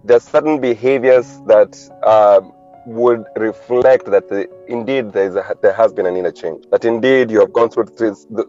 there's 0.04 0.24
certain 0.24 0.60
behaviors 0.60 1.28
that 1.46 1.78
um, 2.04 2.52
would 2.88 3.26
reflect 3.38 4.06
that 4.06 4.28
the, 4.30 4.48
indeed 4.68 5.12
there, 5.12 5.28
is 5.28 5.36
a, 5.36 5.56
there 5.62 5.74
has 5.74 5.94
been 5.94 6.06
an 6.06 6.16
inner 6.16 6.32
change. 6.32 6.66
That 6.72 6.86
indeed 6.86 7.32
you 7.32 7.40
have 7.40 7.54
gone 7.54 7.70
through 7.70 7.86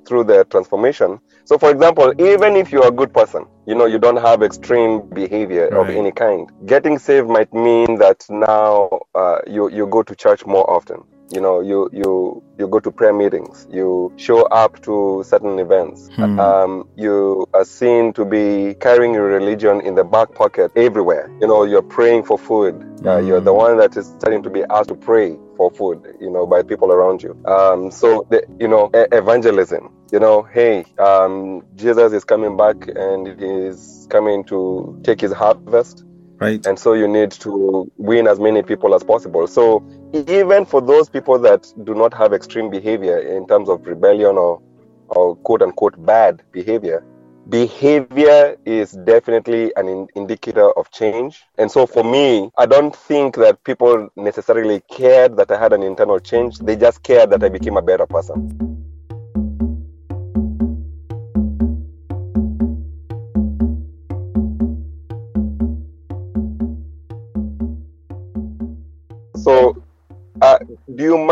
through 0.07 0.25
the 0.25 0.47
transformation. 0.51 1.21
So 1.45 1.59
for 1.59 1.71
example 1.71 2.13
even 2.21 2.57
if 2.57 2.73
you're 2.73 2.89
a 2.89 2.91
good 2.91 3.13
person 3.13 3.47
you 3.67 3.75
know 3.75 3.87
you 3.87 3.99
don't 3.99 4.17
have 4.17 4.43
extreme 4.43 5.09
behavior 5.11 5.67
of 5.69 5.89
any 5.91 6.13
kind. 6.13 6.51
Getting 6.67 6.99
saved 6.99 7.29
might 7.29 7.53
mean 7.53 7.99
that 7.99 8.25
now 8.31 9.01
uh, 9.15 9.39
you, 9.47 9.71
you 9.71 9.87
go 9.87 10.03
to 10.03 10.15
church 10.15 10.47
more 10.47 10.69
often 10.71 11.03
you 11.31 11.41
know 11.41 11.61
you 11.61 11.89
you 11.93 12.43
you 12.59 12.69
go 12.69 12.81
to 12.81 12.91
prayer 12.93 13.13
meetings 13.13 13.67
you 13.71 14.13
show 14.17 14.43
up 14.47 14.81
to 14.83 15.23
certain 15.27 15.59
events. 15.59 16.11
Um, 16.41 16.89
you 16.97 17.47
are 17.55 17.65
seen 17.65 18.13
to 18.15 18.25
be 18.25 18.75
carrying 18.81 19.15
your 19.15 19.27
religion 19.27 19.81
in 19.83 19.95
the 19.95 20.05
back 20.05 20.35
pocket 20.35 20.71
everywhere. 20.77 21.31
You 21.41 21.49
know 21.49 21.65
you're 21.65 21.83
praying 21.83 22.25
for 22.25 22.39
food. 22.39 22.75
Uh, 23.05 23.19
you're 23.19 23.41
the 23.41 23.53
one 23.55 23.77
that 23.79 23.97
is 23.97 24.07
starting 24.21 24.43
to 24.45 24.51
be 24.51 24.65
asked 24.71 24.89
to 24.91 24.95
pray 24.97 25.37
for 25.57 25.71
food 25.73 26.07
you 26.21 26.31
know 26.31 26.47
by 26.47 26.63
people 26.63 26.93
around 26.93 27.23
you. 27.23 27.37
Um, 27.47 27.91
so 27.91 28.27
the, 28.31 28.43
you 28.61 28.69
know 28.69 28.91
e- 28.97 29.07
evangelism 29.13 29.91
you 30.13 30.21
know 30.21 30.43
hey 30.43 30.85
um, 30.99 31.63
jesus 31.77 32.13
is 32.13 32.25
coming 32.25 32.57
back 32.57 32.89
and 32.97 33.29
he's 33.41 34.07
coming 34.11 34.45
to 34.45 35.01
take 35.05 35.21
his 35.21 35.33
harvest. 35.33 36.05
Right. 36.41 36.65
and 36.67 36.79
so 36.79 36.93
you 36.95 37.09
need 37.09 37.33
to 37.33 37.91
win 37.97 38.27
as 38.29 38.39
many 38.41 38.63
people 38.63 38.95
as 38.95 39.03
possible. 39.05 39.47
So 39.47 39.83
even 40.13 40.65
for 40.65 40.81
those 40.81 41.09
people 41.09 41.39
that 41.41 41.73
do 41.85 41.95
not 41.95 42.15
have 42.15 42.33
extreme 42.33 42.71
behavior 42.71 43.19
in 43.19 43.47
terms 43.47 43.69
of 43.69 43.87
rebellion 43.87 44.37
or 44.37 44.63
or 45.09 45.37
quote 45.37 45.63
unquote 45.63 46.05
bad 46.05 46.43
behavior 46.53 47.05
behavior 47.49 48.57
is 48.65 48.93
definitely 49.05 49.73
an 49.77 49.89
in- 49.89 50.09
indicator 50.17 50.69
of 50.73 50.91
change. 50.91 51.45
And 51.59 51.71
so 51.71 51.87
for 51.87 52.03
me 52.03 52.51
i 52.59 52.67
don't 52.67 52.95
think 52.95 53.37
that 53.37 53.63
people 53.65 54.09
necessarily 54.17 54.81
cared 54.91 55.37
that 55.37 55.51
i 55.51 55.59
had 55.59 55.73
an 55.73 55.83
internal 55.83 56.19
change. 56.19 56.59
They 56.59 56.77
just 56.77 57.03
cared 57.03 57.31
that 57.31 57.45
i 57.45 57.49
became 57.49 57.77
a 57.77 57.83
better 57.83 58.07
person 58.07 58.76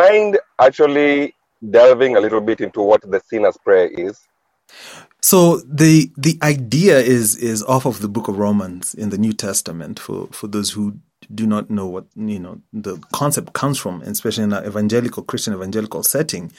mind 0.04 0.38
actually 0.60 1.34
delving 1.70 2.16
a 2.16 2.20
little 2.20 2.40
bit 2.40 2.60
into 2.60 2.82
what 2.82 3.00
the 3.02 3.20
sinner's 3.28 3.56
prayer 3.58 3.88
is? 3.88 4.18
So 5.20 5.58
the 5.60 6.10
the 6.16 6.38
idea 6.42 6.98
is 6.98 7.36
is 7.36 7.62
off 7.62 7.86
of 7.86 8.00
the 8.00 8.08
book 8.08 8.28
of 8.28 8.38
Romans 8.38 8.94
in 8.94 9.10
the 9.10 9.18
New 9.18 9.32
Testament 9.32 9.98
for 9.98 10.28
for 10.32 10.48
those 10.48 10.70
who 10.70 10.98
do 11.34 11.46
not 11.46 11.70
know 11.70 11.86
what 11.86 12.06
you 12.14 12.38
know 12.38 12.60
the 12.72 12.98
concept 13.12 13.52
comes 13.54 13.78
from, 13.78 14.02
especially 14.02 14.44
in 14.44 14.52
an 14.52 14.66
evangelical 14.66 15.22
Christian 15.22 15.54
evangelical 15.54 16.02
setting, 16.02 16.52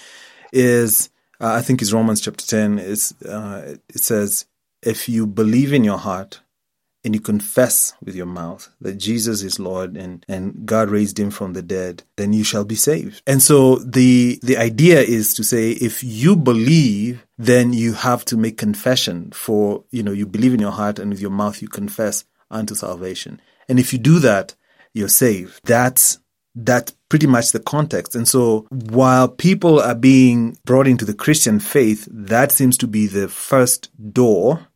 is 0.52 1.10
uh, 1.40 1.54
I 1.54 1.62
think 1.62 1.82
is 1.82 1.94
Romans 1.94 2.22
chapter 2.22 2.46
ten. 2.46 2.80
Is 2.80 3.14
uh, 3.24 3.76
it 3.90 4.04
says 4.04 4.46
if 4.82 5.08
you 5.10 5.28
believe 5.28 5.72
in 5.74 5.84
your 5.84 6.00
heart 6.00 6.40
and 7.06 7.14
you 7.14 7.22
confess 7.22 7.94
with 8.04 8.16
your 8.16 8.26
mouth 8.26 8.68
that 8.82 8.96
Jesus 8.96 9.44
is 9.44 9.60
Lord 9.60 9.96
and, 9.96 10.26
and 10.28 10.66
God 10.66 10.90
raised 10.90 11.20
him 11.20 11.30
from 11.30 11.54
the 11.54 11.62
dead, 11.62 12.04
then 12.18 12.34
you 12.34 12.44
shall 12.44 12.66
be 12.66 12.76
saved. 12.76 13.22
And 13.28 13.42
so 13.42 13.76
the 13.76 14.40
the 14.42 14.58
idea 14.58 15.00
is 15.02 15.36
to 15.36 15.44
say 15.44 15.72
if 15.72 16.04
you 16.04 16.36
believe, 16.36 17.26
then 17.38 17.74
you 17.74 17.94
have 17.94 18.26
to 18.26 18.38
make 18.38 18.58
confession 18.58 19.32
for, 19.32 19.84
you 19.92 20.02
know, 20.02 20.12
you 20.12 20.26
believe 20.26 20.56
in 20.56 20.60
your 20.60 20.72
heart 20.72 20.98
and 20.98 21.12
with 21.12 21.22
your 21.22 21.30
mouth 21.30 21.62
you 21.62 21.68
confess 21.68 22.26
unto 22.50 22.74
salvation. 22.74 23.40
And 23.70 23.80
if 23.80 23.94
you 23.94 24.00
do 24.00 24.20
that, 24.20 24.56
you're 24.94 25.08
saved. 25.08 25.62
That's 25.64 26.20
that's 26.56 26.96
pretty 27.10 27.28
much 27.28 27.52
the 27.52 27.60
context. 27.60 28.16
And 28.16 28.28
so 28.28 28.66
while 28.70 29.28
people 29.28 29.80
are 29.80 29.96
being 29.96 30.58
brought 30.66 30.88
into 30.88 31.06
the 31.06 31.14
Christian 31.14 31.60
faith, 31.60 32.08
that 32.10 32.52
seems 32.52 32.78
to 32.80 32.88
be 32.88 33.08
the 33.08 33.28
first 33.28 33.92
door 34.14 34.68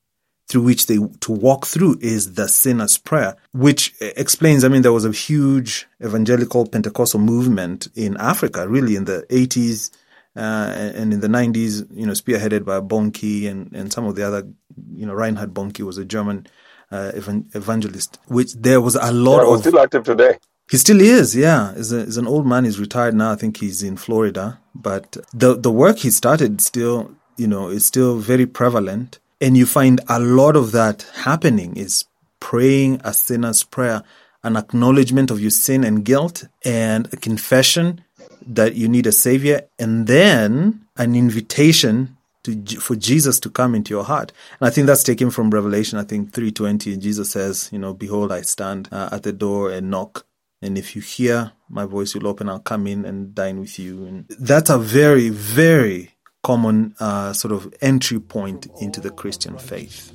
through 0.50 0.63
which 0.63 0.88
they 0.88 0.98
to 0.98 1.32
walk 1.32 1.65
through 1.68 1.98
is 2.01 2.34
the 2.34 2.48
sinner's 2.48 2.98
prayer, 2.98 3.36
which 3.53 3.94
explains. 4.01 4.63
I 4.63 4.68
mean, 4.68 4.82
there 4.82 4.91
was 4.94 5.06
a 5.06 5.12
huge 5.12 5.88
evangelical 6.03 6.65
Pentecostal 6.68 7.20
movement 7.20 7.88
in 7.96 8.18
Africa, 8.18 8.68
really 8.68 8.96
in 8.96 9.06
the 9.06 9.25
eighties 9.29 9.91
uh, 10.36 10.74
and 10.96 11.13
in 11.13 11.20
the 11.20 11.29
nineties. 11.29 11.84
You 11.91 12.08
know, 12.08 12.13
spearheaded 12.13 12.65
by 12.65 12.79
Bonnke 12.82 13.50
and 13.50 13.72
and 13.74 13.94
some 13.94 14.06
of 14.06 14.15
the 14.15 14.24
other. 14.27 14.48
You 14.94 15.06
know, 15.06 15.13
Reinhard 15.13 15.53
Bonnke 15.53 15.82
was 15.86 15.98
a 16.00 16.06
German 16.06 16.48
uh, 16.91 17.12
evan- 17.13 17.50
evangelist. 17.53 18.18
Which 18.27 18.53
there 18.53 18.82
was 18.82 18.96
a 18.96 19.12
lot 19.12 19.44
Yeah, 19.46 19.53
of. 19.53 19.60
still 19.60 19.79
active 19.79 20.03
today. 20.03 20.38
He 20.72 20.77
still 20.77 21.01
is, 21.01 21.36
yeah. 21.36 21.74
He's, 21.75 21.91
a, 21.91 22.06
he's 22.06 22.18
an 22.18 22.27
old 22.27 22.46
man. 22.46 22.63
He's 22.63 22.79
retired 22.79 23.15
now. 23.15 23.32
I 23.32 23.36
think 23.36 23.58
he's 23.58 23.82
in 23.84 23.98
Florida. 23.98 24.60
But 24.75 25.18
the 25.34 25.56
the 25.56 25.72
work 25.72 25.98
he 26.00 26.12
started 26.12 26.62
still, 26.62 27.15
you 27.38 27.48
know, 27.48 27.70
is 27.70 27.86
still 27.86 28.18
very 28.18 28.46
prevalent. 28.46 29.20
And 29.41 29.55
you 29.55 29.65
find 29.65 30.01
a 30.08 30.19
lot 30.19 30.55
of 30.55 30.72
that 30.74 31.05
happening 31.15 31.77
is 31.77 32.05
praying 32.39 33.01
a 33.03 33.13
sinner's 33.13 33.63
prayer, 33.63 34.03
an 34.43 34.58
acknowledgement 34.58 35.31
of 35.31 35.39
your 35.39 35.51
sin 35.51 35.84
and 35.84 36.03
guilt, 36.03 36.46
and 36.65 37.12
a 37.13 37.17
confession 37.17 38.03
that 38.46 38.75
you 38.75 38.88
need 38.88 39.08
a 39.08 39.12
savior, 39.12 39.67
and 39.77 40.08
then 40.08 40.81
an 40.98 41.15
invitation 41.15 42.17
to 42.43 42.55
for 42.79 42.96
Jesus 42.96 43.39
to 43.41 43.50
come 43.50 43.75
into 43.75 43.93
your 43.93 44.05
heart. 44.05 44.31
And 44.60 44.67
I 44.67 44.72
think 44.72 44.88
that's 44.88 45.03
taken 45.03 45.29
from 45.29 45.50
Revelation. 45.50 46.00
I 46.00 46.03
think 46.03 46.34
three 46.34 46.51
twenty. 46.51 46.96
Jesus 46.98 47.31
says, 47.31 47.69
you 47.72 47.79
know, 47.79 47.93
behold, 47.93 48.31
I 48.31 48.41
stand 48.41 48.89
uh, 48.91 49.10
at 49.12 49.24
the 49.24 49.34
door 49.34 49.72
and 49.72 49.89
knock. 49.89 50.25
And 50.62 50.77
if 50.77 50.96
you 50.96 51.01
hear 51.01 51.53
my 51.69 51.86
voice, 51.86 52.13
you'll 52.13 52.27
open. 52.27 52.50
I'll 52.50 52.60
come 52.60 52.88
in 52.88 53.05
and 53.05 53.34
dine 53.36 53.60
with 53.60 53.79
you. 53.79 54.05
And 54.05 54.25
that's 54.39 54.69
a 54.69 54.77
very, 54.77 55.29
very 55.29 56.12
common 56.43 56.96
uh, 57.00 57.34
sort 57.34 57.51
of 57.51 57.74
entry 57.81 58.19
point 58.19 58.67
into 58.81 59.01
the 59.01 59.10
Christian 59.12 59.58
faith. 59.58 60.12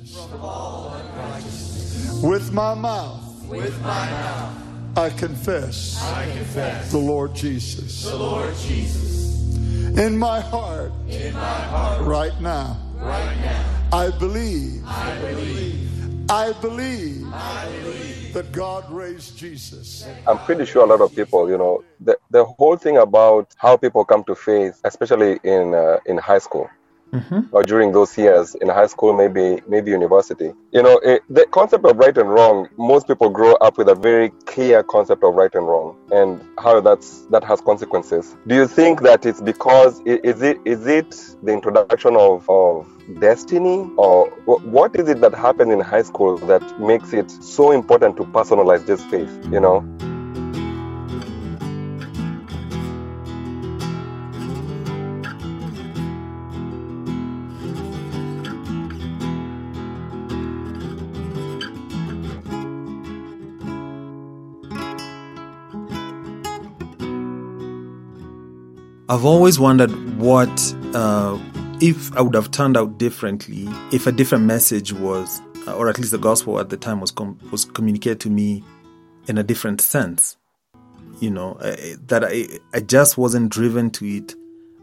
With 2.23 2.51
my 2.53 2.73
mouth. 2.73 3.45
With 3.47 3.79
my 3.81 4.09
mouth. 4.09 4.61
I 4.97 5.09
confess. 5.09 6.01
I 6.01 6.25
confess 6.31 6.91
the 6.91 6.97
Lord 6.97 7.35
Jesus. 7.35 8.05
the 8.05 8.15
Lord 8.15 8.55
Jesus 8.55 9.55
In 9.97 10.17
my 10.17 10.39
heart. 10.39 10.91
in 11.09 11.33
my 11.33 11.39
heart 11.41 12.01
Right 12.05 12.39
now. 12.41 12.77
right 12.97 13.37
now. 13.41 13.65
I 13.91 14.09
believe. 14.11 14.81
I 14.85 15.19
believe. 15.19 16.31
I 16.31 16.53
believe. 16.61 18.24
That 18.35 18.51
God 18.53 18.85
raised 18.91 19.37
Jesus. 19.37 20.05
I'm 20.27 20.39
pretty 20.39 20.65
sure 20.65 20.83
a 20.83 20.87
lot 20.87 21.01
of 21.01 21.15
people, 21.15 21.49
you 21.49 21.57
know, 21.57 21.81
the, 21.99 22.17
the 22.31 22.45
whole 22.45 22.77
thing 22.77 22.97
about 22.97 23.51
how 23.57 23.77
people 23.77 24.05
come 24.05 24.23
to 24.25 24.35
faith, 24.35 24.79
especially 24.85 25.39
in 25.43 25.73
uh, 25.75 25.97
in 26.05 26.17
high 26.17 26.39
school 26.39 26.69
Mm-hmm. 27.15 27.55
or 27.55 27.63
during 27.63 27.93
those 27.93 28.17
years 28.17 28.55
in 28.55 28.67
high 28.67 28.87
school, 28.87 29.13
maybe 29.13 29.61
maybe 29.69 29.91
university, 29.91 30.51
you 30.71 30.83
know, 30.83 30.97
it, 30.97 31.23
the 31.29 31.45
concept 31.47 31.85
of 31.85 31.95
right 31.97 32.17
and 32.17 32.29
wrong. 32.29 32.67
Most 32.77 33.07
people 33.07 33.29
grow 33.29 33.53
up 33.55 33.77
with 33.77 33.87
a 33.87 33.95
very 33.95 34.31
clear 34.45 34.83
concept 34.83 35.23
of 35.23 35.33
right 35.33 35.53
and 35.55 35.65
wrong 35.65 35.97
and 36.11 36.41
how 36.59 36.81
that's 36.81 37.21
that 37.27 37.43
has 37.45 37.61
consequences. 37.61 38.35
Do 38.47 38.55
you 38.55 38.67
think 38.67 39.01
that 39.03 39.25
it's 39.25 39.39
because 39.39 40.01
is 40.01 40.41
it 40.41 40.57
is 40.65 40.87
it 40.87 41.11
the 41.41 41.53
introduction 41.53 42.17
of 42.17 42.49
of 42.49 42.85
destiny 43.19 43.89
or 43.97 44.29
what 44.45 44.95
is 44.95 45.07
it 45.07 45.21
that 45.21 45.33
happens 45.33 45.71
in 45.71 45.79
high 45.79 46.01
school 46.01 46.37
that 46.37 46.63
makes 46.79 47.13
it 47.13 47.29
so 47.31 47.71
important 47.71 48.17
to 48.17 48.23
personalize 48.23 48.85
this 48.85 49.03
faith 49.05 49.29
you 49.51 49.59
know 49.59 49.85
I've 69.07 69.23
always 69.23 69.59
wondered 69.59 69.91
what 70.17 70.49
uh, 70.95 71.37
if 71.79 72.11
I 72.17 72.21
would 72.21 72.33
have 72.33 72.49
turned 72.49 72.75
out 72.75 72.97
differently 72.97 73.67
if 73.91 74.07
a 74.07 74.11
different 74.11 74.45
message 74.45 74.93
was, 74.93 75.41
uh, 75.67 75.75
or 75.75 75.89
at 75.89 75.99
least 75.99 76.09
the 76.09 76.17
gospel 76.17 76.59
at 76.59 76.69
the 76.69 76.77
time 76.77 77.01
was 77.01 77.11
com- 77.11 77.37
was 77.51 77.65
communicated 77.65 78.19
to 78.21 78.31
me 78.31 78.63
in 79.27 79.37
a 79.37 79.43
different 79.43 79.79
sense. 79.79 80.37
You 81.19 81.29
know 81.29 81.53
uh, 81.53 81.75
that 82.07 82.23
I 82.23 82.47
I 82.73 82.79
just 82.79 83.15
wasn't 83.15 83.51
driven 83.51 83.91
to 83.91 84.07
it 84.07 84.33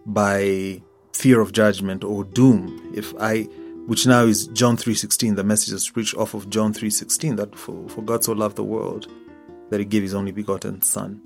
by 0.07 0.81
fear 1.13 1.41
of 1.41 1.51
judgment 1.51 2.05
or 2.05 2.23
doom. 2.23 2.93
If 2.95 3.13
I 3.19 3.49
which 3.87 4.07
now 4.07 4.23
is 4.23 4.47
John 4.49 4.77
3:16 4.77 5.35
the 5.35 5.43
message 5.43 5.75
is 5.75 5.91
preached 5.91 6.15
off 6.17 6.35
of 6.35 6.49
John 6.49 6.73
3:16 6.73 7.39
that 7.39 7.59
for, 7.59 7.89
for 7.89 8.03
God 8.03 8.23
so 8.23 8.35
loved 8.35 8.55
the 8.55 8.63
world 8.63 9.09
that 9.71 9.81
he 9.81 9.85
gave 9.85 10.03
his 10.05 10.15
only 10.15 10.31
begotten 10.31 10.81
son 10.81 11.21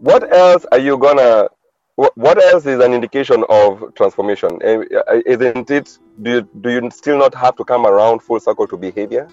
what 0.00 0.32
else 0.34 0.66
are 0.72 0.78
you 0.78 0.98
gonna 0.98 1.48
what 1.96 2.42
else 2.42 2.64
is 2.64 2.80
an 2.80 2.94
indication 2.94 3.44
of 3.50 3.94
transformation? 3.94 4.58
Eh, 4.62 4.84
uh, 5.06 5.20
isn't 5.26 5.70
it 5.70 5.98
do 6.22 6.30
you, 6.30 6.48
do 6.62 6.70
you 6.70 6.90
still 6.90 7.18
not 7.18 7.34
have 7.34 7.54
to 7.56 7.64
come 7.64 7.86
around 7.86 8.22
full 8.22 8.40
circle 8.40 8.66
to 8.68 8.76
behavior? 8.78 9.28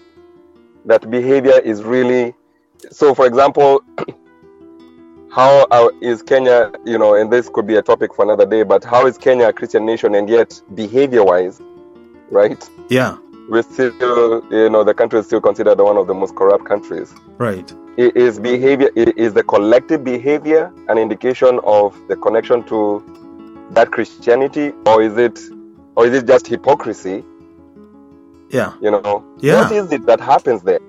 That 0.86 1.10
behavior 1.10 1.60
is 1.60 1.84
really 1.84 2.34
so 2.92 3.16
for 3.16 3.26
example 3.26 3.82
how 5.32 5.66
uh, 5.72 5.90
kenya 6.26 6.72
you 6.86 6.98
know 6.98 7.16
and 7.16 7.32
this 7.32 7.50
could 7.50 7.66
be 7.66 7.76
a 7.76 7.82
topic 7.82 8.14
for 8.14 8.24
another 8.24 8.46
day 8.46 8.64
but 8.64 8.84
how 8.84 9.08
is 9.08 9.18
kenya 9.18 9.48
a 9.48 9.54
christian 9.54 9.86
nation 9.86 10.16
and 10.16 10.30
yet 10.30 10.62
behavior 10.76 11.24
wise 11.24 11.60
right? 12.30 12.70
Yeah. 12.90 13.18
We're 13.50 13.64
still 13.64 14.44
you 14.52 14.70
know 14.70 14.84
the 14.84 14.94
country 14.94 15.20
is 15.20 15.26
still 15.26 15.42
considered 15.42 15.80
one 15.80 15.98
of 15.98 16.08
the 16.08 16.14
most 16.14 16.36
corrupt 16.36 16.66
countries. 16.66 17.14
Right 17.38 17.74
is 17.98 18.40
behavior 18.40 18.90
is 18.96 19.34
the 19.34 19.44
collective 19.44 20.04
behavior 20.04 20.72
an 20.88 20.98
indication 20.98 21.60
of 21.64 22.00
the 22.08 22.16
connection 22.16 22.64
to 22.64 23.04
that 23.72 23.92
christianity 23.92 24.72
or 24.86 25.02
is 25.02 25.18
it 25.18 25.40
or 25.96 26.06
is 26.06 26.14
it 26.14 26.28
just 26.28 26.46
hypocrisy? 26.46 27.26
Yeah. 28.50 28.74
You 28.82 28.92
know? 28.92 29.26
Yeah. 29.40 29.64
what 29.64 29.72
is 29.72 29.92
it 29.92 30.06
that 30.06 30.22
happens 30.22 30.62
there 30.62 30.80